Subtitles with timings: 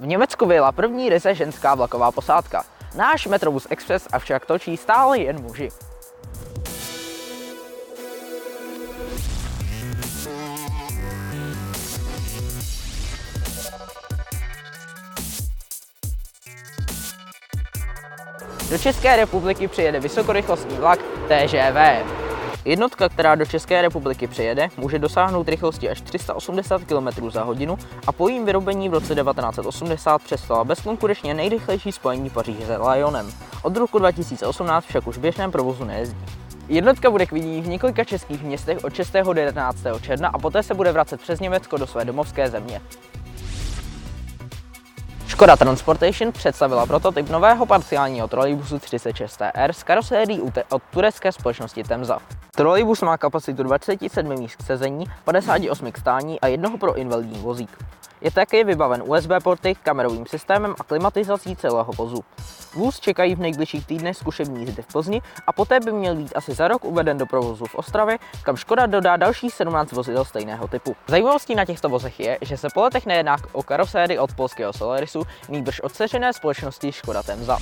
[0.00, 2.64] V Německu vyjela první ryze ženská vlaková posádka.
[2.96, 5.68] Náš Metrobus Express avšak točí stále jen muži.
[18.70, 20.98] Do České republiky přijede vysokorychlostní vlak
[21.28, 22.29] TŽV.
[22.64, 28.12] Jednotka, která do České republiky přijede, může dosáhnout rychlosti až 380 km za hodinu a
[28.12, 33.32] po jejím vyrobení v roce 1980 přestala bezkonkurenčně nejrychlejší spojení Paříže s Lyonem.
[33.62, 36.24] Od roku 2018 však už v běžném provozu nejezdí.
[36.68, 39.12] Jednotka bude k vidění v několika českých městech od 6.
[39.12, 39.78] do 11.
[40.00, 42.80] června a poté se bude vracet přes Německo do své domovské země.
[45.40, 50.40] Škoda Transportation představila prototyp nového parciálního trolejbusu 36TR s karosérií
[50.70, 52.18] od turecké společnosti Temza.
[52.50, 57.78] Trolejbus má kapacitu 27 míst k sezení, 58 k stání a jednoho pro invalidní vozík.
[58.20, 62.24] Je také vybaven USB porty, kamerovým systémem a klimatizací celého vozu.
[62.74, 66.54] Vůz čekají v nejbližších týdnech zkušební jízdy v Plzni a poté by měl být asi
[66.54, 70.96] za rok uveden do provozu v Ostravě, kam Škoda dodá další 17 vozidel stejného typu.
[71.06, 75.22] Zajímavostí na těchto vozech je, že se po letech nejedná o karoséry od polského Solarisu,
[75.48, 75.92] nýbrž od
[76.32, 77.58] společnosti Škoda Temza.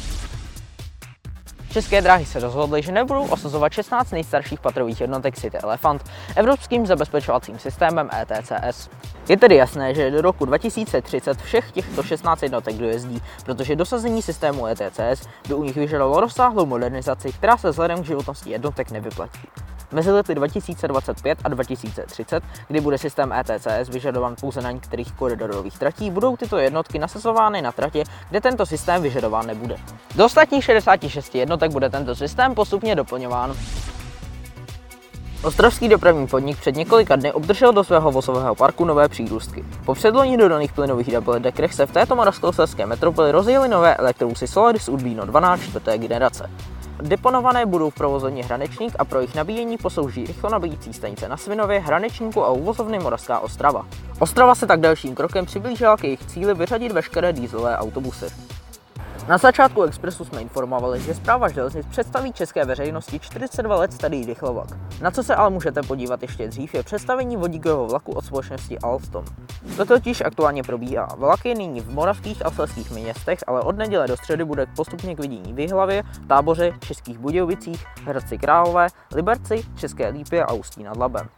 [1.79, 6.05] České dráhy se rozhodly, že nebudou osazovat 16 nejstarších patrových jednotek City Elephant
[6.37, 8.89] evropským zabezpečovacím systémem ETCS.
[9.29, 14.67] Je tedy jasné, že do roku 2030 všech těchto 16 jednotek dojezdí, protože dosazení systému
[14.67, 19.49] ETCS by u nich vyžadovalo rozsáhlou modernizaci, která se vzhledem k životnosti jednotek nevyplatí.
[19.92, 26.11] Mezi lety 2025 a 2030, kdy bude systém ETCS vyžadovan pouze na některých koridorových tratí,
[26.11, 29.77] budou tyto jednotky nasazovány na tratě, kde tento systém vyžadován nebude.
[30.14, 33.55] Do ostatních 66 jednotek bude tento systém postupně doplňován.
[35.44, 39.64] Ostravský dopravní podnik před několika dny obdržel do svého vozového parku nové přírůstky.
[39.84, 44.89] Po předloni dodaných plynových double deckrech se v této moravskoslezské metropoli rozjeli nové elektrobusy Solaris
[44.89, 46.50] Urbino 12 čtvrté generace.
[47.03, 52.45] Deponované budou v provozovně Hranečník a pro jejich nabíjení poslouží rychlonabíjící stanice na Svinově, Hranečníku
[52.45, 53.87] a uvozovny Moravská Ostrava.
[54.19, 58.27] Ostrava se tak dalším krokem přiblížila k jejich cíli vyřadit veškeré dýzlové autobusy.
[59.28, 64.69] Na začátku Expressu jsme informovali, že zpráva železnic představí české veřejnosti 42 let starý rychlovak.
[65.00, 69.25] Na co se ale můžete podívat ještě dřív je představení vodíkového vlaku od společnosti Alstom.
[69.77, 71.09] To totiž aktuálně probíhá.
[71.16, 75.16] Vlak je nyní v moravských a slezských městech, ale od neděle do středy bude postupně
[75.16, 80.97] k vidění v Jihlavě, Táboře, Českých Budějovicích, Hradci Králové, Liberci, České Lípě a Ústí nad
[80.97, 81.28] Labem.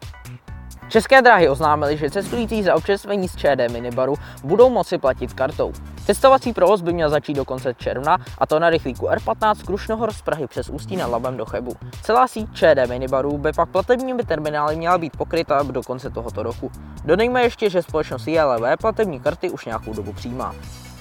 [0.89, 4.15] České dráhy oznámily, že cestující za občerstvení z ČD minibaru
[4.45, 5.73] budou moci platit kartou.
[6.11, 10.13] Testovací provoz by měl začít do konce června a to na rychlíku R15 z Krušnohor
[10.13, 11.73] z Prahy přes Ústí nad Labem do Chebu.
[12.03, 16.71] Celá síť ČD minibarů by pak platebními terminály měla být pokryta do konce tohoto roku.
[17.05, 20.55] Dodejme ještě, že společnost ILV platební karty už nějakou dobu přijímá.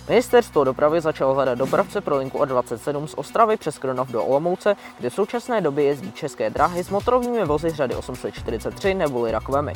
[0.09, 5.09] Ministerstvo dopravy začalo hledat dopravce pro linku O27 z Ostravy přes Kronov do Olomouce, kde
[5.09, 9.73] v současné době jezdí české dráhy s motorovými vozy řady 843 neboli rakovemi.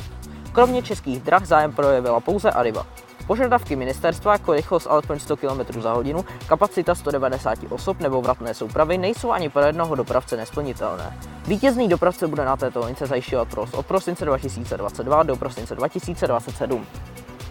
[0.52, 2.86] Kromě českých drah zájem projevila pouze Arriva.
[3.26, 8.98] Požadavky ministerstva jako rychlost alespoň 100 km za hodinu, kapacita 190 osob nebo vratné soupravy
[8.98, 11.18] nejsou ani pro jednoho dopravce nesplnitelné.
[11.46, 16.86] Vítězný dopravce bude na této lince zajišťovat provoz od prosince 2022 do prosince 2027.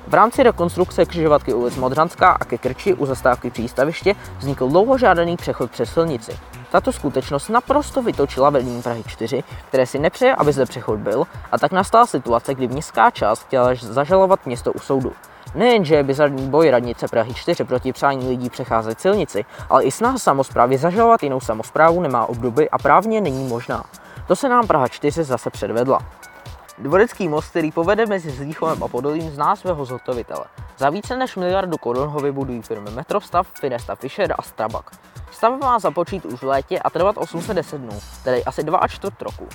[0.07, 5.37] V rámci rekonstrukce křižovatky ulic Modřanská a ke Krči u zastávky přístaviště vznikl dlouho žádaný
[5.37, 6.37] přechod přes silnici.
[6.71, 11.57] Tato skutečnost naprosto vytočila vedení Prahy 4, které si nepřeje, aby zde přechod byl, a
[11.57, 15.13] tak nastala situace, kdy městská část chtěla zažalovat město u soudu.
[15.55, 20.17] Nejenže je bizarní boj radnice Prahy 4 proti přání lidí přecházet silnici, ale i snaha
[20.17, 23.83] samozprávy zažalovat jinou samozprávu nemá obdoby a právně není možná.
[24.27, 25.99] To se nám Praha 4 zase předvedla.
[26.77, 30.45] Dvorecký most, který povede mezi Zlíchovem a Podolím, zná svého zhotovitele.
[30.77, 34.91] Za více než miliardu korun ho vybudují firmy Metrostav, Finesta Fischer a Strabag.
[35.31, 39.21] Stavba má započít už v létě a trvat 810 dnů, tedy asi 2 a čtvrt
[39.21, 39.47] roku.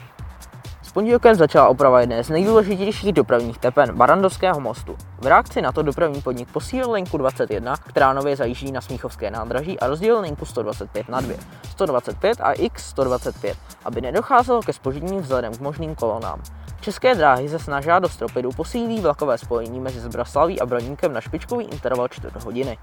[0.88, 4.96] S pondělkem začala oprava jedné z nejdůležitějších dopravních tepen Barandovského mostu.
[5.20, 9.80] V reakci na to dopravní podnik posílil linku 21, která nově zajíždí na Smíchovské nádraží
[9.80, 11.34] a rozdělil linku 125 na 2,
[11.70, 13.54] 125 a X125,
[13.84, 16.42] aby nedocházelo ke spožděním vzhledem k možným kolonám.
[16.80, 21.64] České dráhy se snaží do Stropidu posílí vlakové spojení mezi Zbraslaví a Broníkem na špičkový
[21.64, 22.78] interval 4 hodiny.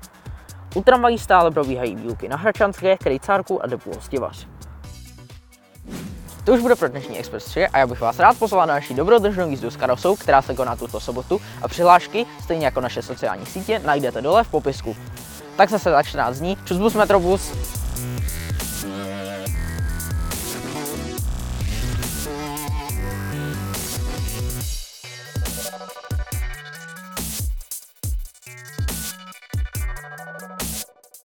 [0.75, 4.47] U tramvají stále probíhají výuky na Hračanské, Krejcárku a depu Hostivař.
[6.45, 8.93] To už bude pro dnešní Express 3 a já bych vás rád pozval na naší
[8.93, 13.45] dobrodružnou jízdu s karosou, která se koná tuto sobotu a přihlášky, stejně jako naše sociální
[13.45, 14.95] sítě, najdete dole v popisku.
[15.55, 16.57] Tak zase za 14 dní.
[16.65, 17.51] Čusbus Metrobus!